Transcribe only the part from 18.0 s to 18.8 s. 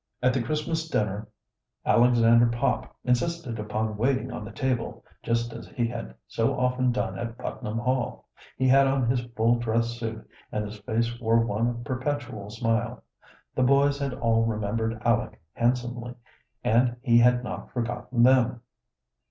them.